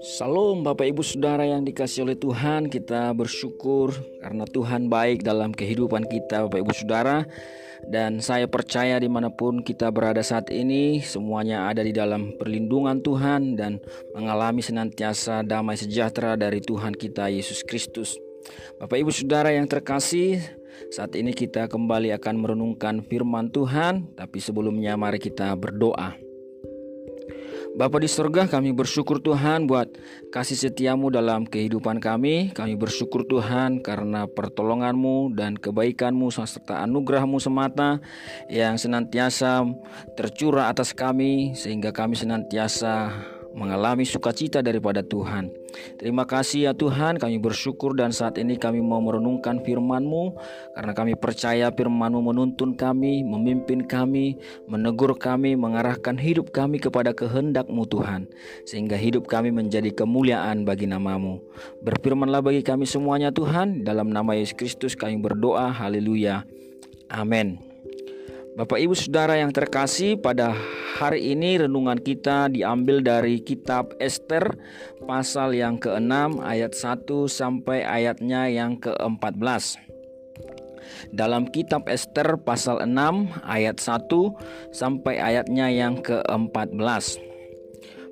Salam 0.00 0.60
Bapak 0.60 0.92
Ibu 0.92 1.00
Saudara 1.00 1.48
yang 1.48 1.64
dikasih 1.64 2.04
oleh 2.04 2.20
Tuhan. 2.20 2.68
Kita 2.68 3.16
bersyukur 3.16 3.96
karena 4.20 4.44
Tuhan 4.44 4.92
baik 4.92 5.24
dalam 5.24 5.56
kehidupan 5.56 6.04
kita 6.04 6.44
Bapak 6.44 6.60
Ibu 6.60 6.72
Saudara. 6.76 7.24
Dan 7.88 8.20
saya 8.20 8.44
percaya 8.44 9.00
di 9.00 9.08
mana 9.08 9.32
pun 9.32 9.64
kita 9.64 9.88
berada 9.88 10.20
saat 10.20 10.52
ini 10.52 11.00
Semuanya 11.00 11.64
ada 11.72 11.80
di 11.80 11.96
dalam 11.96 12.36
perlindungan 12.36 13.00
Tuhan 13.00 13.56
Dan 13.56 13.80
mengalami 14.12 14.60
senantiasa 14.60 15.40
damai 15.48 15.80
sejahtera 15.80 16.36
dari 16.36 16.60
Tuhan 16.60 16.92
kita 16.92 17.32
Yesus 17.32 17.64
Kristus. 17.64 18.20
Bapak 18.76 19.00
Ibu 19.00 19.08
Saudara 19.08 19.48
yang 19.48 19.64
terkasih 19.64 20.59
saat 20.92 21.14
ini 21.18 21.34
kita 21.34 21.66
kembali 21.70 22.14
akan 22.16 22.34
merenungkan 22.40 23.02
firman 23.06 23.48
Tuhan 23.50 24.14
Tapi 24.14 24.38
sebelumnya 24.38 24.96
mari 24.98 25.18
kita 25.22 25.54
berdoa. 25.54 26.30
Bapa 27.70 28.02
di 28.02 28.10
surga 28.10 28.50
kami 28.50 28.74
bersyukur 28.74 29.22
Tuhan 29.22 29.70
buat 29.70 29.94
kasih 30.34 30.58
setiamu 30.58 31.06
dalam 31.06 31.46
kehidupan 31.46 32.02
kami. 32.02 32.50
Kami 32.50 32.74
bersyukur 32.74 33.22
Tuhan 33.30 33.78
karena 33.78 34.26
pertolonganmu 34.26 35.38
dan 35.38 35.54
kebaikanmu 35.54 36.34
serta 36.34 36.82
anugerahmu 36.82 37.38
semata 37.38 38.02
Yang 38.50 38.90
senantiasa 38.90 39.62
tercurah 40.18 40.66
atas 40.66 40.90
kami 40.90 41.54
Sehingga 41.54 41.94
kami 41.94 42.18
senantiasa 42.18 43.14
mengalami 43.54 44.06
sukacita 44.06 44.62
daripada 44.62 45.02
Tuhan. 45.02 45.50
Terima 45.98 46.26
kasih 46.26 46.70
ya 46.70 46.72
Tuhan, 46.74 47.18
kami 47.22 47.38
bersyukur 47.38 47.94
dan 47.94 48.10
saat 48.10 48.38
ini 48.42 48.58
kami 48.58 48.82
mau 48.82 48.98
merenungkan 48.98 49.62
firman-Mu 49.62 50.34
karena 50.74 50.92
kami 50.92 51.14
percaya 51.14 51.70
firman-Mu 51.70 52.20
menuntun 52.34 52.74
kami, 52.74 53.22
memimpin 53.22 53.86
kami, 53.86 54.34
menegur 54.66 55.14
kami, 55.14 55.54
mengarahkan 55.54 56.18
hidup 56.18 56.50
kami 56.50 56.82
kepada 56.82 57.14
kehendak-Mu 57.14 57.86
Tuhan, 57.86 58.26
sehingga 58.66 58.98
hidup 58.98 59.30
kami 59.30 59.54
menjadi 59.54 59.94
kemuliaan 59.94 60.66
bagi 60.66 60.90
namamu. 60.90 61.38
Berfirmanlah 61.86 62.42
bagi 62.42 62.66
kami 62.66 62.86
semuanya 62.86 63.30
Tuhan, 63.30 63.86
dalam 63.86 64.10
nama 64.10 64.34
Yesus 64.34 64.58
Kristus 64.58 64.92
kami 64.98 65.22
berdoa, 65.22 65.70
haleluya. 65.70 66.42
Amin. 67.10 67.69
Bapak 68.58 68.82
Ibu 68.82 68.98
Saudara 68.98 69.38
yang 69.38 69.54
terkasih, 69.54 70.18
pada 70.18 70.50
hari 70.98 71.30
ini 71.30 71.62
renungan 71.62 72.02
kita 72.02 72.50
diambil 72.50 72.98
dari 72.98 73.38
kitab 73.38 73.94
Esther 74.02 74.58
pasal 75.06 75.54
yang 75.54 75.78
ke-6 75.78 76.42
ayat 76.42 76.74
1 76.74 77.30
sampai 77.30 77.86
ayatnya 77.86 78.50
yang 78.50 78.74
ke-14. 78.74 79.78
Dalam 81.14 81.46
kitab 81.46 81.86
Esther 81.86 82.42
pasal 82.42 82.82
6 82.82 82.90
ayat 83.46 83.78
1 83.78 84.10
sampai 84.74 85.22
ayatnya 85.22 85.70
yang 85.70 86.02
ke-14. 86.02 87.22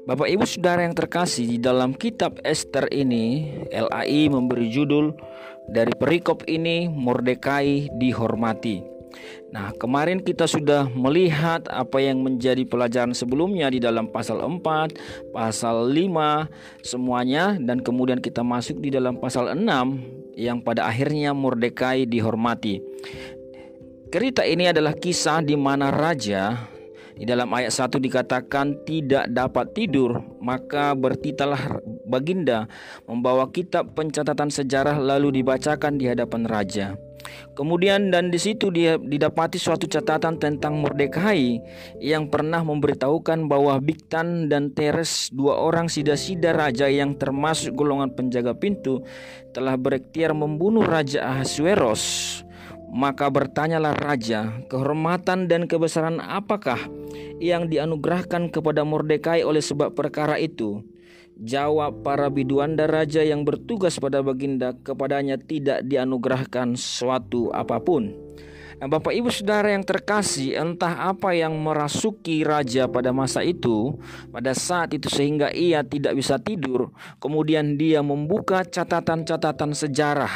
Bapak 0.07 0.29
Ibu 0.31 0.47
Saudara 0.47 0.87
yang 0.87 0.95
terkasih, 0.95 1.51
di 1.51 1.59
dalam 1.59 1.99
kitab 1.99 2.39
Esther 2.47 2.87
ini 2.95 3.59
LAI 3.75 4.31
memberi 4.31 4.71
judul 4.71 5.19
dari 5.67 5.91
perikop 5.99 6.47
ini 6.47 6.87
Mordekai 6.87 7.91
dihormati. 7.99 8.98
Nah, 9.49 9.73
kemarin 9.81 10.21
kita 10.21 10.45
sudah 10.45 10.87
melihat 10.93 11.65
apa 11.73 11.99
yang 12.05 12.21
menjadi 12.21 12.69
pelajaran 12.69 13.17
sebelumnya 13.17 13.73
di 13.73 13.81
dalam 13.81 14.13
pasal 14.13 14.45
4, 14.45 15.33
pasal 15.33 15.89
5 15.89 16.49
semuanya 16.85 17.57
dan 17.57 17.81
kemudian 17.81 18.21
kita 18.21 18.45
masuk 18.45 18.81
di 18.85 18.93
dalam 18.93 19.17
pasal 19.17 19.57
6 19.57 20.37
yang 20.37 20.61
pada 20.61 20.85
akhirnya 20.85 21.33
Mordekai 21.33 22.05
dihormati. 22.05 22.79
Cerita 24.09 24.45
ini 24.45 24.69
adalah 24.69 24.97
kisah 24.97 25.45
di 25.45 25.57
mana 25.57 25.93
raja 25.93 26.57
di 27.19 27.27
dalam 27.27 27.51
ayat 27.51 27.75
1 27.75 27.99
dikatakan 27.99 28.87
tidak 28.87 29.27
dapat 29.35 29.75
tidur, 29.75 30.23
maka 30.39 30.95
bertitalah 30.95 31.83
baginda 32.07 32.71
membawa 33.11 33.51
kitab 33.51 33.91
pencatatan 33.99 34.55
sejarah 34.55 34.97
lalu 35.03 35.43
dibacakan 35.43 35.99
di 35.99 36.07
hadapan 36.07 36.47
raja. 36.47 36.95
Kemudian 37.59 38.15
dan 38.15 38.31
di 38.31 38.39
situ 38.39 38.71
dia 38.71 38.97
didapati 38.97 39.59
suatu 39.59 39.91
catatan 39.91 40.39
tentang 40.39 40.79
Mordekai 40.79 41.59
yang 41.99 42.31
pernah 42.31 42.63
memberitahukan 42.63 43.51
bahwa 43.51 43.75
Biktan 43.83 44.47
dan 44.47 44.71
Teres 44.71 45.31
dua 45.35 45.59
orang 45.59 45.91
sida-sida 45.91 46.55
raja 46.55 46.87
yang 46.87 47.19
termasuk 47.19 47.75
golongan 47.75 48.15
penjaga 48.15 48.55
pintu 48.55 49.03
telah 49.51 49.75
berikhtiar 49.75 50.37
membunuh 50.39 50.87
Raja 50.87 51.27
Ahasuerus. 51.27 52.39
Maka 52.89 53.29
bertanyalah 53.29 53.93
raja, 54.01 54.65
kehormatan 54.73 55.45
dan 55.45 55.69
kebesaran 55.69 56.25
apakah 56.25 56.81
yang 57.37 57.69
dianugerahkan 57.69 58.49
kepada 58.49 58.81
Mordekai 58.81 59.45
oleh 59.45 59.61
sebab 59.61 59.93
perkara 59.93 60.41
itu? 60.41 60.81
Jawab 61.39 62.03
para 62.03 62.27
biduanda 62.35 62.91
raja 62.91 63.23
yang 63.23 63.47
bertugas 63.47 64.03
pada 64.03 64.27
baginda 64.27 64.75
kepadanya 64.83 65.39
tidak 65.39 65.87
dianugerahkan 65.87 66.75
suatu 66.75 67.55
apa 67.55 67.79
pun. 67.79 68.11
Nah, 68.79 68.87
Bapak 68.87 69.11
Ibu 69.11 69.31
Saudara 69.31 69.71
yang 69.75 69.87
terkasih, 69.87 70.59
entah 70.59 71.11
apa 71.11 71.35
yang 71.35 71.55
merasuki 71.59 72.43
raja 72.43 72.91
pada 72.91 73.11
masa 73.11 73.47
itu, 73.47 73.99
pada 74.31 74.55
saat 74.55 74.95
itu 74.95 75.07
sehingga 75.11 75.51
ia 75.55 75.83
tidak 75.83 76.15
bisa 76.15 76.39
tidur, 76.39 76.95
kemudian 77.19 77.75
dia 77.75 78.03
membuka 78.03 78.63
catatan-catatan 78.63 79.75
sejarah. 79.75 80.35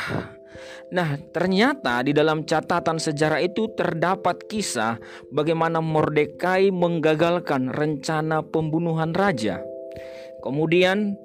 Nah, 0.94 1.18
ternyata 1.34 2.02
di 2.02 2.14
dalam 2.14 2.46
catatan 2.46 3.02
sejarah 3.02 3.42
itu 3.42 3.70
terdapat 3.74 4.46
kisah 4.46 4.98
bagaimana 5.34 5.78
Mordekai 5.82 6.70
menggagalkan 6.74 7.70
rencana 7.70 8.42
pembunuhan 8.42 9.14
raja. 9.14 9.71
Kemudian 10.42 11.16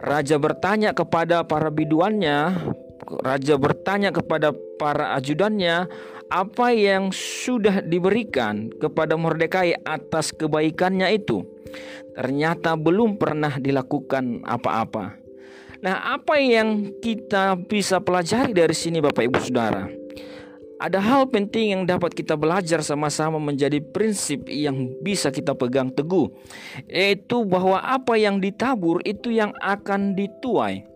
raja 0.00 0.38
bertanya 0.38 0.94
kepada 0.94 1.42
para 1.44 1.68
biduannya, 1.68 2.56
raja 3.26 3.54
bertanya 3.58 4.14
kepada 4.14 4.54
para 4.78 5.18
ajudannya, 5.18 5.90
apa 6.30 6.70
yang 6.70 7.10
sudah 7.10 7.82
diberikan 7.82 8.70
kepada 8.78 9.18
Mordekai 9.18 9.74
atas 9.82 10.30
kebaikannya 10.30 11.10
itu. 11.18 11.42
Ternyata 12.14 12.78
belum 12.78 13.18
pernah 13.18 13.58
dilakukan 13.58 14.46
apa-apa. 14.46 15.18
Nah, 15.80 16.14
apa 16.14 16.36
yang 16.38 16.92
kita 17.00 17.56
bisa 17.56 17.98
pelajari 17.98 18.52
dari 18.52 18.76
sini 18.76 19.00
Bapak 19.00 19.24
Ibu 19.26 19.38
Saudara? 19.40 19.99
Ada 20.80 20.96
hal 20.96 21.28
penting 21.28 21.76
yang 21.76 21.82
dapat 21.84 22.16
kita 22.16 22.40
belajar 22.40 22.80
sama-sama 22.80 23.36
menjadi 23.36 23.84
prinsip 23.84 24.48
yang 24.48 24.96
bisa 25.04 25.28
kita 25.28 25.52
pegang 25.52 25.92
teguh, 25.92 26.32
yaitu 26.88 27.44
bahwa 27.44 27.76
apa 27.84 28.16
yang 28.16 28.40
ditabur 28.40 29.04
itu 29.04 29.28
yang 29.28 29.52
akan 29.60 30.16
dituai. 30.16 30.88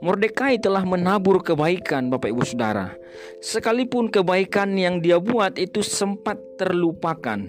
Mordekai 0.00 0.60
telah 0.60 0.84
menabur 0.84 1.40
kebaikan 1.40 2.12
Bapak 2.12 2.28
Ibu 2.28 2.44
Saudara. 2.44 2.92
Sekalipun 3.40 4.12
kebaikan 4.12 4.76
yang 4.76 5.00
dia 5.00 5.16
buat 5.16 5.56
itu 5.56 5.80
sempat 5.80 6.36
terlupakan. 6.60 7.40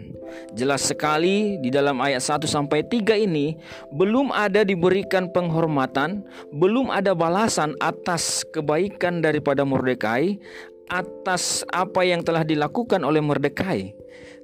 Jelas 0.56 0.88
sekali 0.88 1.60
di 1.60 1.68
dalam 1.68 2.00
ayat 2.00 2.24
1 2.24 2.48
sampai 2.48 2.88
3 2.88 3.20
ini 3.20 3.56
belum 3.92 4.32
ada 4.32 4.64
diberikan 4.64 5.28
penghormatan, 5.32 6.24
belum 6.56 6.88
ada 6.88 7.12
balasan 7.12 7.76
atas 7.84 8.48
kebaikan 8.56 9.20
daripada 9.20 9.68
Mordekai 9.68 10.40
atas 10.88 11.68
apa 11.72 12.04
yang 12.04 12.24
telah 12.24 12.44
dilakukan 12.48 13.04
oleh 13.04 13.20
Mordekai. 13.20 13.96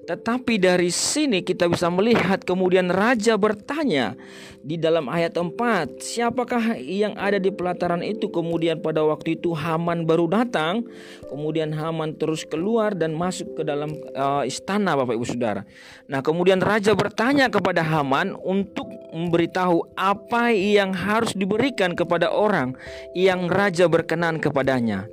Tetapi 0.03 0.59
dari 0.59 0.91
sini 0.91 1.39
kita 1.47 1.71
bisa 1.71 1.87
melihat 1.87 2.43
kemudian 2.43 2.91
raja 2.91 3.39
bertanya 3.39 4.19
di 4.59 4.75
dalam 4.75 5.07
ayat 5.07 5.39
4, 5.39 5.55
siapakah 5.95 6.75
yang 6.75 7.15
ada 7.15 7.39
di 7.39 7.47
pelataran 7.55 8.03
itu? 8.03 8.27
Kemudian 8.27 8.83
pada 8.83 8.99
waktu 8.99 9.39
itu 9.39 9.55
Haman 9.55 10.03
baru 10.03 10.27
datang, 10.27 10.83
kemudian 11.31 11.71
Haman 11.71 12.19
terus 12.19 12.43
keluar 12.43 12.91
dan 12.91 13.15
masuk 13.15 13.55
ke 13.55 13.63
dalam 13.63 13.95
uh, 14.11 14.43
istana 14.43 14.99
Bapak 14.99 15.15
Ibu 15.15 15.23
Saudara. 15.23 15.63
Nah, 16.11 16.19
kemudian 16.19 16.59
raja 16.59 16.91
bertanya 16.91 17.47
kepada 17.47 17.79
Haman 17.79 18.35
untuk 18.43 18.91
memberitahu 19.15 19.95
apa 19.95 20.51
yang 20.51 20.91
harus 20.91 21.31
diberikan 21.31 21.95
kepada 21.95 22.27
orang 22.27 22.75
yang 23.15 23.47
raja 23.47 23.87
berkenan 23.87 24.43
kepadanya. 24.43 25.07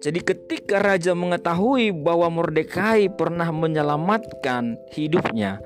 Jadi 0.00 0.20
ketika 0.22 0.78
raja 0.78 1.16
mengetahui 1.16 1.90
bahwa 1.92 2.28
Mordekai 2.28 3.08
pernah 3.10 3.48
menyelamatkan 3.48 4.76
hidupnya, 4.92 5.58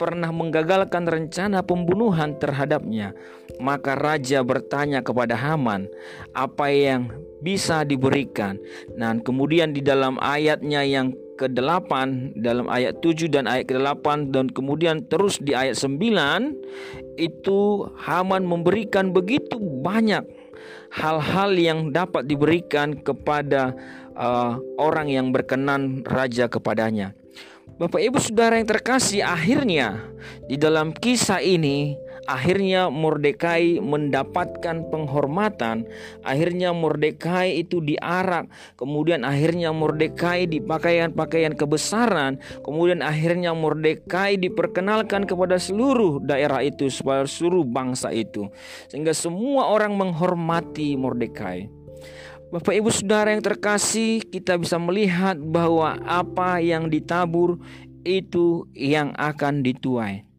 pernah 0.00 0.32
menggagalkan 0.34 1.06
rencana 1.06 1.62
pembunuhan 1.62 2.34
terhadapnya, 2.40 3.14
maka 3.60 3.94
raja 3.94 4.42
bertanya 4.42 5.04
kepada 5.04 5.36
Haman 5.38 5.86
apa 6.34 6.72
yang 6.72 7.12
bisa 7.44 7.84
diberikan. 7.84 8.58
Dan 8.96 9.20
kemudian 9.20 9.76
di 9.76 9.84
dalam 9.84 10.16
ayatnya 10.18 10.82
yang 10.82 11.12
ke-8 11.34 11.90
dalam 12.38 12.70
ayat 12.70 13.02
7 13.02 13.26
dan 13.26 13.50
ayat 13.50 13.66
ke-8 13.66 14.30
dan 14.30 14.46
kemudian 14.54 15.02
terus 15.10 15.42
di 15.42 15.50
ayat 15.50 15.74
9 15.74 15.98
itu 17.18 17.58
Haman 17.98 18.46
memberikan 18.46 19.10
begitu 19.10 19.58
banyak 19.58 20.22
hal-hal 20.94 21.50
yang 21.56 21.90
dapat 21.90 22.26
diberikan 22.26 22.98
kepada 22.98 23.74
uh, 24.14 24.58
orang 24.78 25.10
yang 25.10 25.30
berkenan 25.34 26.06
raja 26.06 26.46
kepadanya. 26.46 27.12
Bapak 27.74 27.98
Ibu 27.98 28.22
Saudara 28.22 28.54
yang 28.54 28.70
terkasih, 28.70 29.26
akhirnya 29.26 29.98
di 30.46 30.54
dalam 30.54 30.94
kisah 30.94 31.42
ini 31.42 31.98
akhirnya 32.24 32.88
Mordekai 32.88 33.80
mendapatkan 33.80 34.88
penghormatan, 34.88 35.88
akhirnya 36.24 36.72
Mordekai 36.72 37.60
itu 37.60 37.80
diarak, 37.80 38.48
kemudian 38.76 39.22
akhirnya 39.22 39.70
Mordekai 39.70 40.48
di 40.48 40.60
pakaian-pakaian 40.60 41.56
kebesaran, 41.56 42.40
kemudian 42.64 43.00
akhirnya 43.04 43.52
Mordekai 43.52 44.36
diperkenalkan 44.40 45.28
kepada 45.28 45.56
seluruh 45.60 46.20
daerah 46.24 46.64
itu, 46.64 46.88
seluruh 46.90 47.64
bangsa 47.64 48.12
itu, 48.12 48.48
sehingga 48.88 49.12
semua 49.16 49.70
orang 49.72 49.96
menghormati 49.96 50.96
Mordekai. 50.96 51.68
Bapak 52.54 52.70
Ibu 52.70 52.86
Saudara 52.92 53.34
yang 53.34 53.42
terkasih, 53.42 54.22
kita 54.30 54.54
bisa 54.54 54.78
melihat 54.78 55.34
bahwa 55.34 55.98
apa 56.06 56.62
yang 56.62 56.86
ditabur 56.86 57.58
itu 58.06 58.68
yang 58.76 59.10
akan 59.16 59.64
dituai. 59.64 60.33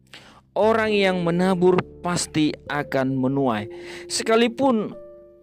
Orang 0.56 0.88
yang 0.88 1.20
menabur 1.20 1.76
pasti 2.00 2.48
akan 2.72 3.12
menuai. 3.12 3.68
Sekalipun 4.08 4.88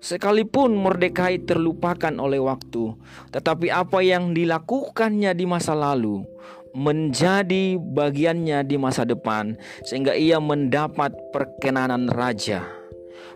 sekalipun 0.02 0.74
Mordekai 0.74 1.46
terlupakan 1.46 2.12
oleh 2.18 2.42
waktu, 2.42 2.98
tetapi 3.30 3.70
apa 3.70 4.02
yang 4.02 4.34
dilakukannya 4.34 5.38
di 5.38 5.46
masa 5.46 5.78
lalu 5.78 6.26
menjadi 6.74 7.78
bagiannya 7.78 8.66
di 8.66 8.76
masa 8.82 9.06
depan 9.06 9.54
sehingga 9.86 10.18
ia 10.18 10.42
mendapat 10.42 11.14
perkenanan 11.30 12.10
raja. 12.10 12.66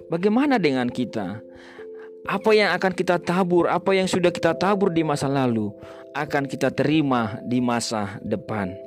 Bagaimana 0.10 0.58
dengan 0.58 0.90
kita? 0.90 1.46
Apa 2.28 2.52
yang 2.52 2.76
akan 2.76 2.92
kita 2.92 3.22
tabur, 3.24 3.72
apa 3.72 3.96
yang 3.96 4.10
sudah 4.10 4.34
kita 4.34 4.58
tabur 4.58 4.92
di 4.92 5.06
masa 5.06 5.32
lalu, 5.32 5.72
akan 6.12 6.44
kita 6.50 6.74
terima 6.74 7.40
di 7.46 7.64
masa 7.64 8.20
depan. 8.26 8.87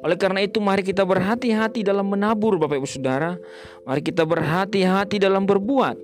Oleh 0.00 0.16
karena 0.16 0.40
itu, 0.40 0.58
mari 0.64 0.80
kita 0.80 1.04
berhati-hati 1.04 1.84
dalam 1.84 2.08
menabur, 2.08 2.56
Bapak 2.56 2.80
Ibu 2.80 2.88
Saudara. 2.88 3.36
Mari 3.84 4.00
kita 4.00 4.24
berhati-hati 4.24 5.20
dalam 5.20 5.44
berbuat. 5.44 5.96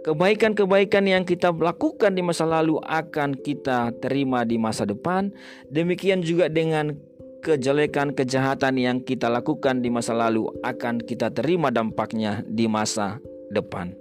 Kebaikan-kebaikan 0.00 1.04
yang 1.04 1.28
kita 1.28 1.52
lakukan 1.52 2.16
di 2.16 2.22
masa 2.24 2.48
lalu 2.48 2.80
akan 2.80 3.36
kita 3.36 3.92
terima 4.00 4.48
di 4.48 4.56
masa 4.56 4.88
depan. 4.88 5.28
Demikian 5.68 6.24
juga 6.24 6.48
dengan 6.48 6.96
kejelekan, 7.44 8.16
kejahatan 8.16 8.80
yang 8.80 8.96
kita 9.04 9.28
lakukan 9.28 9.84
di 9.84 9.92
masa 9.92 10.16
lalu 10.16 10.48
akan 10.64 11.04
kita 11.04 11.32
terima 11.32 11.68
dampaknya 11.68 12.40
di 12.48 12.64
masa 12.64 13.20
depan. 13.52 13.92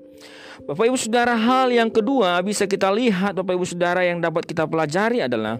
Bapak 0.67 0.91
Ibu 0.91 0.99
Saudara, 0.99 1.39
hal 1.39 1.71
yang 1.71 1.87
kedua 1.87 2.39
bisa 2.43 2.67
kita 2.67 2.91
lihat 2.91 3.39
Bapak 3.39 3.55
Ibu 3.55 3.65
Saudara 3.67 4.03
yang 4.03 4.19
dapat 4.19 4.43
kita 4.43 4.67
pelajari 4.67 5.23
adalah 5.23 5.59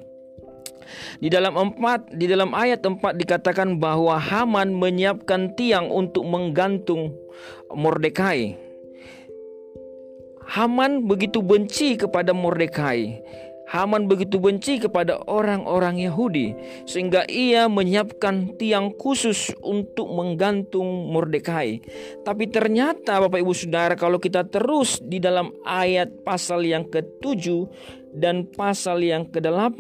di 1.20 1.28
dalam 1.28 1.56
empat, 1.56 2.14
di 2.16 2.26
dalam 2.26 2.56
ayat 2.56 2.86
empat 2.86 3.18
dikatakan 3.20 3.78
bahwa 3.78 4.18
Haman 4.18 4.76
menyiapkan 4.76 5.54
tiang 5.58 5.90
untuk 5.90 6.26
menggantung 6.26 7.16
Mordekai. 7.70 8.58
Haman 10.50 11.06
begitu 11.06 11.46
benci 11.46 11.94
kepada 11.94 12.34
Mordekai. 12.34 13.22
Haman 13.70 14.10
begitu 14.10 14.42
benci 14.42 14.82
kepada 14.82 15.22
orang-orang 15.30 16.02
Yahudi 16.02 16.58
sehingga 16.90 17.22
ia 17.30 17.70
menyiapkan 17.70 18.58
tiang 18.58 18.98
khusus 18.98 19.54
untuk 19.62 20.10
menggantung 20.10 21.14
Mordekai. 21.14 21.78
Tapi 22.26 22.50
ternyata 22.50 23.22
Bapak 23.22 23.38
Ibu 23.38 23.54
Saudara 23.54 23.94
kalau 23.94 24.18
kita 24.18 24.50
terus 24.50 24.98
di 25.06 25.22
dalam 25.22 25.54
ayat 25.70 26.26
pasal 26.26 26.66
yang 26.66 26.90
ke-7 26.90 27.46
dan 28.18 28.50
pasal 28.50 29.06
yang 29.06 29.30
ke-8 29.30 29.78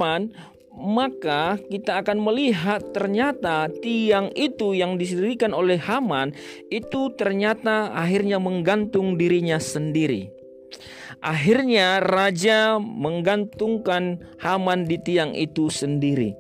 maka 0.80 1.60
kita 1.68 2.00
akan 2.00 2.24
melihat 2.24 2.80
ternyata 2.96 3.68
tiang 3.84 4.32
itu 4.34 4.72
yang 4.72 4.96
disediakan 4.96 5.52
oleh 5.52 5.76
Haman 5.76 6.32
itu 6.72 7.12
ternyata 7.20 7.92
akhirnya 7.92 8.40
menggantung 8.40 9.20
dirinya 9.20 9.60
sendiri. 9.60 10.32
Akhirnya 11.20 12.00
raja 12.00 12.80
menggantungkan 12.80 14.24
Haman 14.40 14.88
di 14.88 14.96
tiang 15.04 15.36
itu 15.36 15.68
sendiri. 15.68 16.32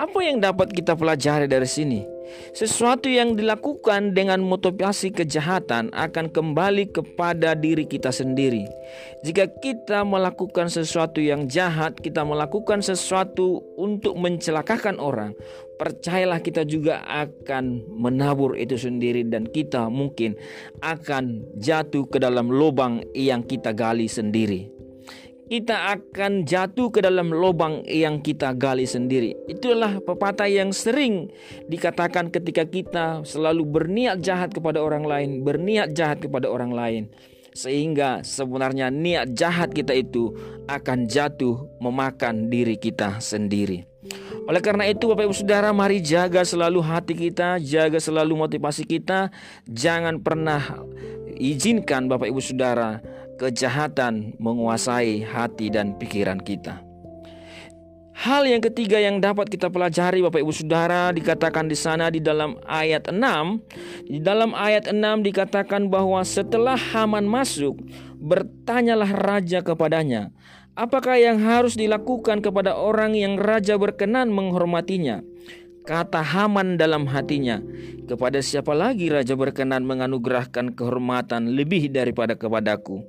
Apa 0.00 0.24
yang 0.24 0.40
dapat 0.40 0.72
kita 0.72 0.96
pelajari 0.96 1.44
dari 1.44 1.68
sini? 1.68 2.13
Sesuatu 2.54 3.10
yang 3.10 3.34
dilakukan 3.34 4.14
dengan 4.14 4.42
motivasi 4.42 5.10
kejahatan 5.10 5.90
akan 5.90 6.30
kembali 6.30 6.90
kepada 6.94 7.58
diri 7.58 7.86
kita 7.86 8.14
sendiri. 8.14 8.66
Jika 9.26 9.50
kita 9.58 10.06
melakukan 10.06 10.70
sesuatu 10.70 11.18
yang 11.18 11.50
jahat, 11.50 11.98
kita 11.98 12.22
melakukan 12.22 12.84
sesuatu 12.84 13.62
untuk 13.74 14.14
mencelakakan 14.20 15.02
orang, 15.02 15.34
percayalah 15.78 16.38
kita 16.42 16.62
juga 16.62 17.02
akan 17.06 17.86
menabur 17.90 18.54
itu 18.54 18.78
sendiri 18.78 19.26
dan 19.26 19.48
kita 19.50 19.90
mungkin 19.90 20.38
akan 20.82 21.46
jatuh 21.58 22.06
ke 22.06 22.22
dalam 22.22 22.50
lubang 22.50 23.02
yang 23.16 23.42
kita 23.42 23.74
gali 23.74 24.06
sendiri 24.06 24.73
kita 25.54 25.94
akan 25.94 26.42
jatuh 26.42 26.90
ke 26.90 26.98
dalam 26.98 27.30
lubang 27.30 27.86
yang 27.86 28.18
kita 28.18 28.50
gali 28.58 28.90
sendiri. 28.90 29.38
Itulah 29.46 30.02
pepatah 30.02 30.50
yang 30.50 30.74
sering 30.74 31.30
dikatakan 31.70 32.34
ketika 32.34 32.66
kita 32.66 33.22
selalu 33.22 33.62
berniat 33.62 34.18
jahat 34.18 34.50
kepada 34.50 34.82
orang 34.82 35.06
lain, 35.06 35.46
berniat 35.46 35.94
jahat 35.94 36.18
kepada 36.18 36.50
orang 36.50 36.74
lain. 36.74 37.02
Sehingga 37.54 38.26
sebenarnya 38.26 38.90
niat 38.90 39.30
jahat 39.38 39.70
kita 39.70 39.94
itu 39.94 40.34
akan 40.66 41.06
jatuh 41.06 41.70
memakan 41.78 42.50
diri 42.50 42.74
kita 42.74 43.22
sendiri. 43.22 43.86
Oleh 44.50 44.58
karena 44.58 44.90
itu 44.90 45.06
Bapak 45.06 45.30
Ibu 45.30 45.38
Saudara 45.38 45.70
mari 45.70 46.02
jaga 46.02 46.42
selalu 46.42 46.82
hati 46.82 47.14
kita, 47.14 47.62
jaga 47.62 48.02
selalu 48.02 48.42
motivasi 48.42 48.82
kita. 48.82 49.30
Jangan 49.70 50.18
pernah 50.18 50.82
izinkan 51.38 52.10
Bapak 52.10 52.26
Ibu 52.26 52.42
Saudara 52.42 52.98
kejahatan 53.36 54.38
menguasai 54.38 55.26
hati 55.26 55.70
dan 55.70 55.98
pikiran 55.98 56.38
kita. 56.38 56.84
Hal 58.14 58.46
yang 58.46 58.62
ketiga 58.62 59.02
yang 59.02 59.18
dapat 59.18 59.50
kita 59.50 59.66
pelajari 59.66 60.22
Bapak 60.22 60.38
Ibu 60.38 60.54
Saudara 60.54 61.10
dikatakan 61.10 61.66
di 61.66 61.74
sana 61.74 62.14
di 62.14 62.22
dalam 62.22 62.54
ayat 62.62 63.10
6 63.10 64.06
di 64.06 64.22
dalam 64.22 64.54
ayat 64.54 64.86
6 64.86 65.02
dikatakan 65.26 65.90
bahwa 65.90 66.22
setelah 66.22 66.78
Haman 66.78 67.26
masuk 67.26 67.74
bertanyalah 68.22 69.10
raja 69.10 69.66
kepadanya 69.66 70.30
apakah 70.78 71.18
yang 71.18 71.42
harus 71.42 71.74
dilakukan 71.74 72.38
kepada 72.38 72.78
orang 72.78 73.18
yang 73.18 73.34
raja 73.34 73.74
berkenan 73.74 74.30
menghormatinya 74.30 75.18
Kata 75.84 76.24
Haman 76.24 76.80
dalam 76.80 77.04
hatinya, 77.12 77.60
kepada 78.08 78.40
siapa 78.40 78.72
lagi 78.72 79.12
raja 79.12 79.36
berkenan 79.36 79.84
menganugerahkan 79.84 80.72
kehormatan 80.72 81.52
lebih 81.52 81.92
daripada 81.92 82.32
kepadaku? 82.32 83.04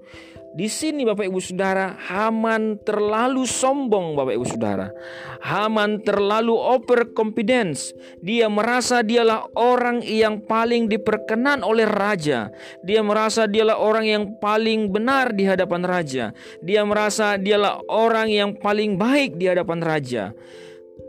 Di 0.56 0.68
sini 0.68 1.08
Bapak 1.08 1.24
Ibu 1.24 1.40
Saudara, 1.40 1.96
Haman 1.96 2.84
terlalu 2.84 3.48
sombong 3.48 4.20
Bapak 4.20 4.36
Ibu 4.36 4.44
Saudara. 4.48 4.92
Haman 5.40 6.04
terlalu 6.04 6.52
over 6.52 7.16
confidence. 7.16 7.96
Dia 8.20 8.52
merasa 8.52 9.08
dialah 9.08 9.48
orang 9.56 10.04
yang 10.04 10.44
paling 10.44 10.92
diperkenan 10.92 11.64
oleh 11.64 11.88
raja. 11.88 12.52
Dia 12.84 13.00
merasa 13.00 13.48
dialah 13.48 13.80
orang 13.80 14.04
yang 14.04 14.24
paling 14.44 14.92
benar 14.92 15.32
di 15.32 15.48
hadapan 15.48 15.88
raja. 15.88 16.36
Dia 16.60 16.84
merasa 16.84 17.40
dialah 17.40 17.80
orang 17.88 18.28
yang 18.28 18.52
paling 18.60 19.00
baik 19.00 19.40
di 19.40 19.48
hadapan 19.48 19.80
raja 19.80 20.36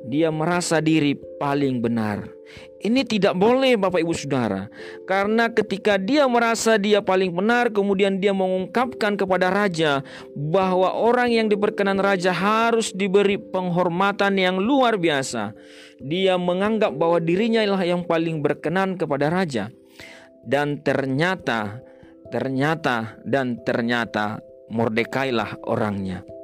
dia 0.06 0.30
merasa 0.30 0.78
diri 0.78 1.18
paling 1.38 1.82
benar. 1.82 2.30
Ini 2.78 3.02
tidak 3.02 3.34
boleh 3.34 3.74
Bapak 3.74 3.98
Ibu 3.98 4.14
Saudara. 4.14 4.70
Karena 5.10 5.50
ketika 5.50 5.98
dia 5.98 6.30
merasa 6.30 6.78
dia 6.78 7.02
paling 7.02 7.34
benar 7.34 7.74
kemudian 7.74 8.22
dia 8.22 8.30
mengungkapkan 8.30 9.18
kepada 9.18 9.50
raja 9.50 10.06
bahwa 10.38 10.94
orang 10.94 11.34
yang 11.34 11.46
diperkenan 11.50 11.98
raja 11.98 12.30
harus 12.30 12.94
diberi 12.94 13.40
penghormatan 13.40 14.38
yang 14.38 14.62
luar 14.62 14.94
biasa. 14.94 15.50
Dia 15.98 16.38
menganggap 16.38 16.94
bahwa 16.94 17.18
dirinya 17.18 17.66
lah 17.66 17.82
yang 17.82 18.06
paling 18.06 18.38
berkenan 18.38 18.94
kepada 18.94 19.32
raja. 19.32 19.72
Dan 20.46 20.78
ternyata 20.86 21.82
ternyata 22.30 23.18
dan 23.26 23.58
ternyata 23.66 24.38
Mordekai 24.66 25.30
lah 25.30 25.54
orangnya. 25.62 26.35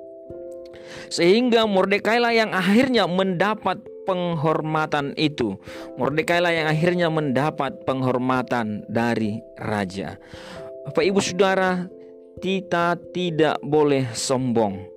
Sehingga 1.13 1.69
Mordekailah 1.69 2.33
yang 2.33 2.51
akhirnya 2.53 3.05
mendapat 3.07 3.83
penghormatan 4.05 5.15
itu. 5.15 5.57
Mordekailah 5.97 6.53
yang 6.53 6.67
akhirnya 6.69 7.09
mendapat 7.09 7.87
penghormatan 7.87 8.83
dari 8.91 9.39
raja. 9.59 10.19
Bapak 10.83 11.05
Ibu 11.07 11.21
Saudara, 11.23 11.87
kita 12.43 12.99
tidak 13.15 13.63
boleh 13.63 14.11
sombong. 14.13 14.91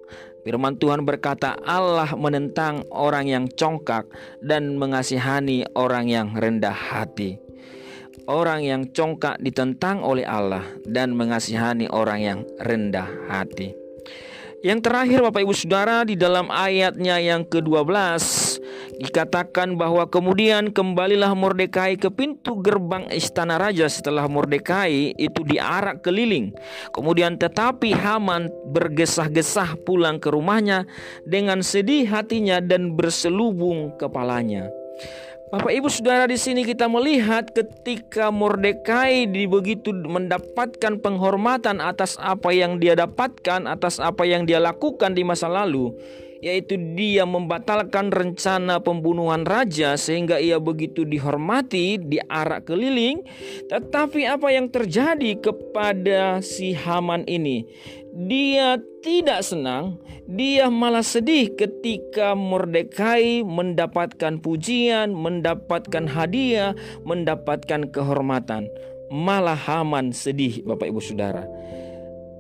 Firman 0.46 0.78
Tuhan 0.78 1.02
berkata, 1.06 1.58
Allah 1.66 2.14
menentang 2.14 2.86
orang 2.94 3.26
yang 3.26 3.46
congkak 3.50 4.06
dan 4.46 4.78
mengasihani 4.78 5.66
orang 5.74 6.06
yang 6.06 6.38
rendah 6.38 6.74
hati. 6.74 7.42
Orang 8.26 8.66
yang 8.66 8.90
congkak 8.90 9.38
ditentang 9.42 10.02
oleh 10.06 10.26
Allah 10.26 10.66
dan 10.86 11.14
mengasihani 11.18 11.90
orang 11.90 12.20
yang 12.22 12.40
rendah 12.62 13.10
hati. 13.30 13.85
Yang 14.66 14.90
terakhir 14.90 15.22
Bapak 15.22 15.46
Ibu 15.46 15.54
Saudara 15.54 16.02
di 16.02 16.18
dalam 16.18 16.50
ayatnya 16.50 17.22
yang 17.22 17.46
ke-12 17.46 17.86
Dikatakan 18.96 19.76
bahwa 19.76 20.08
kemudian 20.08 20.72
kembalilah 20.72 21.36
Mordekai 21.36 22.00
ke 22.00 22.08
pintu 22.08 22.64
gerbang 22.64 23.12
istana 23.12 23.60
raja 23.60 23.92
setelah 23.92 24.24
Mordekai 24.32 25.12
itu 25.20 25.44
diarak 25.44 26.00
keliling. 26.00 26.56
Kemudian 26.96 27.36
tetapi 27.36 27.92
Haman 27.92 28.48
bergesah-gesah 28.72 29.84
pulang 29.84 30.18
ke 30.18 30.32
rumahnya 30.32 30.88
dengan 31.28 31.60
sedih 31.60 32.08
hatinya 32.08 32.64
dan 32.64 32.96
berselubung 32.96 34.00
kepalanya. 34.00 34.72
Bapak 35.46 35.70
Ibu 35.78 35.94
Saudara 35.94 36.26
di 36.26 36.42
sini 36.42 36.66
kita 36.66 36.90
melihat 36.90 37.54
ketika 37.54 38.34
Mordekai 38.34 39.30
begitu 39.46 39.94
mendapatkan 39.94 40.98
penghormatan 40.98 41.86
atas 41.86 42.18
apa 42.18 42.50
yang 42.50 42.82
dia 42.82 42.98
dapatkan, 42.98 43.70
atas 43.70 44.02
apa 44.02 44.26
yang 44.26 44.50
dia 44.50 44.58
lakukan 44.58 45.14
di 45.14 45.22
masa 45.22 45.46
lalu, 45.46 45.94
yaitu 46.44 46.76
dia 46.96 47.24
membatalkan 47.24 48.12
rencana 48.12 48.80
pembunuhan 48.82 49.44
raja 49.48 49.96
sehingga 49.96 50.40
ia 50.40 50.60
begitu 50.60 51.08
dihormati 51.08 52.00
di 52.00 52.20
arak 52.26 52.68
keliling. 52.68 53.24
Tetapi 53.70 54.28
apa 54.28 54.48
yang 54.52 54.72
terjadi 54.72 55.40
kepada 55.40 56.40
si 56.44 56.76
Haman 56.76 57.28
ini? 57.28 57.68
Dia 58.16 58.80
tidak 59.04 59.44
senang, 59.44 60.00
dia 60.26 60.72
malah 60.72 61.04
sedih 61.04 61.54
ketika 61.54 62.34
Mordekai 62.34 63.44
mendapatkan 63.44 64.40
pujian, 64.40 65.12
mendapatkan 65.12 66.08
hadiah, 66.08 66.74
mendapatkan 67.04 67.92
kehormatan. 67.92 68.72
Malah 69.14 69.60
Haman 69.60 70.16
sedih, 70.16 70.66
Bapak 70.66 70.90
Ibu 70.90 70.98
Saudara. 70.98 71.46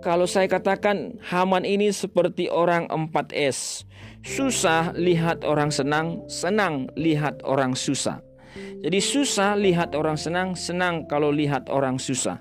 Kalau 0.05 0.29
saya 0.29 0.45
katakan 0.45 1.17
Haman 1.17 1.65
ini 1.65 1.89
seperti 1.89 2.45
orang 2.45 2.85
4S. 2.93 3.89
Susah 4.21 4.93
lihat 4.93 5.41
orang 5.41 5.74
senang, 5.74 6.21
senang 6.29 6.85
lihat 6.93 7.41
orang 7.41 7.74
susah. 7.74 8.21
Jadi 8.85 9.01
susah 9.01 9.57
lihat 9.57 9.97
orang 9.97 10.13
senang, 10.13 10.53
senang 10.53 11.09
kalau 11.09 11.33
lihat 11.33 11.74
orang 11.74 11.97
susah. 11.97 12.38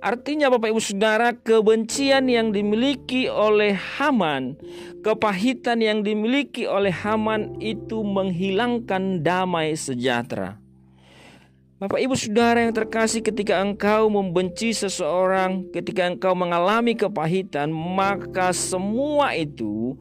Artinya 0.00 0.48
Bapak 0.48 0.72
Ibu 0.72 0.80
Saudara 0.80 1.36
kebencian 1.36 2.32
yang 2.32 2.52
dimiliki 2.52 3.28
oleh 3.28 3.76
Haman 3.76 4.56
Kepahitan 5.00 5.80
yang 5.80 6.00
dimiliki 6.04 6.64
oleh 6.68 6.92
Haman 6.92 7.60
itu 7.60 8.04
menghilangkan 8.04 9.24
damai 9.24 9.72
sejahtera 9.76 10.65
Bapak 11.76 12.00
Ibu 12.00 12.16
Saudara 12.16 12.64
yang 12.64 12.72
terkasih 12.72 13.20
ketika 13.20 13.60
engkau 13.60 14.08
membenci 14.08 14.72
seseorang, 14.72 15.68
ketika 15.76 16.08
engkau 16.08 16.32
mengalami 16.32 16.96
kepahitan, 16.96 17.68
maka 17.68 18.48
semua 18.56 19.36
itu 19.36 19.92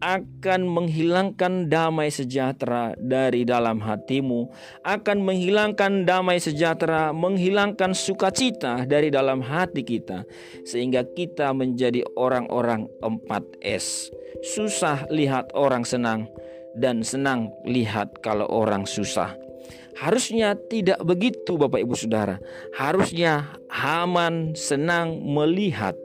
akan 0.00 0.64
menghilangkan 0.64 1.68
damai 1.68 2.08
sejahtera 2.08 2.96
dari 2.96 3.44
dalam 3.44 3.76
hatimu, 3.76 4.48
akan 4.88 5.20
menghilangkan 5.20 6.08
damai 6.08 6.40
sejahtera, 6.40 7.12
menghilangkan 7.12 7.92
sukacita 7.92 8.88
dari 8.88 9.12
dalam 9.12 9.44
hati 9.44 9.84
kita, 9.84 10.24
sehingga 10.64 11.04
kita 11.12 11.52
menjadi 11.52 12.08
orang-orang 12.16 12.88
4S. 13.04 14.08
Susah 14.56 15.04
lihat 15.12 15.52
orang 15.52 15.84
senang, 15.84 16.24
dan 16.72 17.04
senang 17.04 17.52
lihat 17.68 18.16
kalau 18.24 18.48
orang 18.48 18.88
susah. 18.88 19.47
Harusnya 19.98 20.54
tidak 20.54 21.02
begitu, 21.02 21.58
Bapak 21.58 21.82
Ibu 21.82 21.94
Saudara. 21.98 22.38
Harusnya 22.70 23.58
Haman 23.66 24.54
senang 24.54 25.18
melihat 25.26 25.98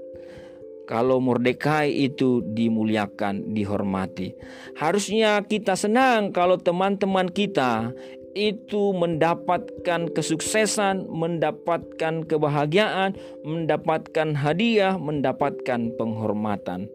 kalau 0.89 1.21
Mordekai 1.21 1.93
itu 1.93 2.41
dimuliakan, 2.41 3.53
dihormati. 3.53 4.33
Harusnya 4.73 5.45
kita 5.45 5.77
senang 5.77 6.33
kalau 6.33 6.57
teman-teman 6.57 7.29
kita 7.29 7.93
itu 8.33 8.97
mendapatkan 8.97 10.09
kesuksesan, 10.09 11.05
mendapatkan 11.05 12.25
kebahagiaan, 12.25 13.13
mendapatkan 13.45 14.33
hadiah, 14.33 14.97
mendapatkan 14.97 15.93
penghormatan. 15.95 16.89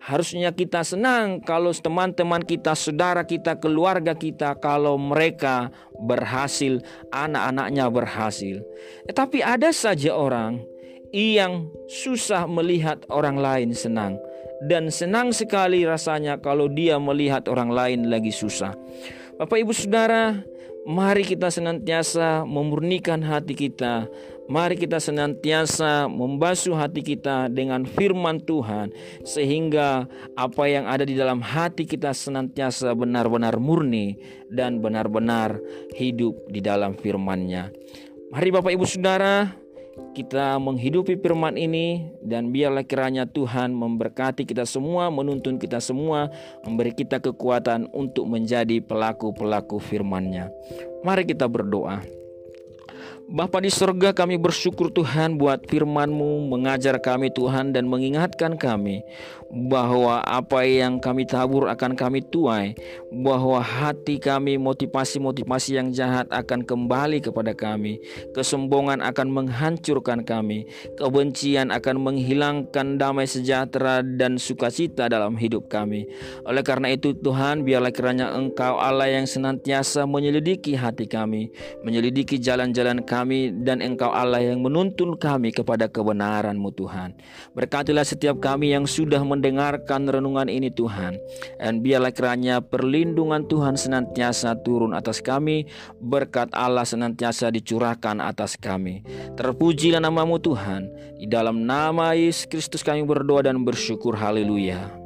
Harusnya 0.00 0.48
kita 0.56 0.80
senang 0.80 1.44
kalau 1.44 1.76
teman-teman 1.76 2.40
kita, 2.40 2.72
saudara 2.72 3.20
kita, 3.28 3.60
keluarga 3.60 4.16
kita, 4.16 4.56
kalau 4.56 4.96
mereka 4.96 5.68
berhasil, 6.00 6.80
anak-anaknya 7.12 7.84
berhasil. 7.92 8.64
Tetapi 9.04 9.44
ada 9.44 9.68
saja 9.76 10.16
orang 10.16 10.64
yang 11.12 11.68
susah 11.90 12.48
melihat 12.48 13.04
orang 13.12 13.36
lain 13.36 13.76
senang 13.76 14.16
dan 14.60 14.92
senang 14.92 15.32
sekali 15.32 15.88
rasanya 15.88 16.36
kalau 16.36 16.68
dia 16.68 17.00
melihat 17.00 17.48
orang 17.48 17.72
lain 17.72 18.00
lagi 18.12 18.32
susah. 18.32 18.76
Bapak 19.40 19.56
Ibu 19.56 19.72
Saudara, 19.72 20.36
mari 20.84 21.24
kita 21.24 21.48
senantiasa 21.48 22.44
memurnikan 22.44 23.24
hati 23.24 23.56
kita. 23.56 24.04
Mari 24.50 24.74
kita 24.74 24.98
senantiasa 24.98 26.10
membasuh 26.10 26.74
hati 26.74 27.06
kita 27.06 27.46
dengan 27.46 27.86
firman 27.86 28.42
Tuhan 28.42 28.90
sehingga 29.22 30.10
apa 30.34 30.66
yang 30.66 30.90
ada 30.90 31.06
di 31.06 31.14
dalam 31.14 31.38
hati 31.38 31.86
kita 31.86 32.10
senantiasa 32.10 32.90
benar-benar 32.98 33.62
murni 33.62 34.18
dan 34.50 34.82
benar-benar 34.82 35.62
hidup 35.94 36.34
di 36.50 36.58
dalam 36.58 36.98
firman-Nya. 36.98 37.70
Mari 38.34 38.50
Bapak 38.50 38.74
Ibu 38.74 38.90
Saudara, 38.90 39.54
kita 40.18 40.58
menghidupi 40.58 41.14
firman 41.22 41.54
ini 41.54 42.10
dan 42.18 42.50
biarlah 42.50 42.82
kiranya 42.82 43.30
Tuhan 43.30 43.70
memberkati 43.70 44.50
kita 44.50 44.66
semua, 44.66 45.14
menuntun 45.14 45.62
kita 45.62 45.78
semua, 45.78 46.26
memberi 46.66 46.90
kita 46.90 47.22
kekuatan 47.22 47.86
untuk 47.94 48.26
menjadi 48.26 48.82
pelaku-pelaku 48.82 49.78
firman-Nya. 49.78 50.50
Mari 51.06 51.22
kita 51.22 51.46
berdoa. 51.46 52.19
Bapa 53.30 53.62
di 53.62 53.70
surga 53.70 54.10
kami 54.10 54.42
bersyukur 54.42 54.90
Tuhan 54.90 55.38
buat 55.38 55.62
firman-Mu 55.70 56.50
mengajar 56.50 56.98
kami 56.98 57.30
Tuhan 57.30 57.70
dan 57.70 57.86
mengingatkan 57.86 58.58
kami 58.58 59.06
bahwa 59.70 60.18
apa 60.26 60.66
yang 60.66 60.98
kami 60.98 61.30
tabur 61.30 61.70
akan 61.70 61.94
kami 61.94 62.26
tuai 62.26 62.74
bahwa 63.14 63.62
hati 63.62 64.18
kami 64.18 64.58
motivasi-motivasi 64.58 65.78
yang 65.78 65.94
jahat 65.94 66.26
akan 66.34 66.66
kembali 66.66 67.22
kepada 67.22 67.54
kami 67.54 68.02
kesombongan 68.34 68.98
akan 68.98 69.30
menghancurkan 69.30 70.26
kami 70.26 70.66
kebencian 70.98 71.70
akan 71.70 72.02
menghilangkan 72.02 72.98
damai 72.98 73.30
sejahtera 73.30 74.02
dan 74.02 74.42
sukacita 74.42 75.06
dalam 75.06 75.38
hidup 75.38 75.70
kami. 75.70 76.02
Oleh 76.50 76.66
karena 76.66 76.90
itu 76.90 77.14
Tuhan 77.14 77.62
biarlah 77.62 77.94
kiranya 77.94 78.34
Engkau 78.34 78.74
Allah 78.74 79.06
yang 79.06 79.30
senantiasa 79.30 80.02
menyelidiki 80.02 80.74
hati 80.74 81.06
kami 81.06 81.54
menyelidiki 81.86 82.42
jalan-jalan 82.42 83.06
kami 83.06 83.19
kami 83.20 83.52
dan 83.52 83.84
Engkau 83.84 84.08
Allah 84.08 84.40
yang 84.40 84.64
menuntun 84.64 85.20
kami 85.20 85.52
kepada 85.52 85.92
kebenaran-Mu 85.92 86.72
Tuhan. 86.72 87.12
Berkatilah 87.52 88.08
setiap 88.08 88.40
kami 88.40 88.72
yang 88.72 88.88
sudah 88.88 89.20
mendengarkan 89.20 90.08
renungan 90.08 90.48
ini 90.48 90.72
Tuhan. 90.72 91.20
Dan 91.60 91.84
biarlah 91.84 92.16
kiranya 92.16 92.64
perlindungan 92.64 93.44
Tuhan 93.44 93.76
senantiasa 93.76 94.56
turun 94.64 94.96
atas 94.96 95.20
kami, 95.20 95.68
berkat 96.00 96.48
Allah 96.56 96.88
senantiasa 96.88 97.52
dicurahkan 97.52 98.24
atas 98.24 98.56
kami. 98.56 99.04
Terpujilah 99.36 100.00
namamu 100.00 100.40
Tuhan. 100.40 100.88
Di 101.20 101.28
dalam 101.28 101.68
nama 101.68 102.16
Yesus 102.16 102.48
Kristus 102.48 102.80
kami 102.80 103.04
berdoa 103.04 103.44
dan 103.44 103.60
bersyukur. 103.60 104.16
Haleluya. 104.16 104.99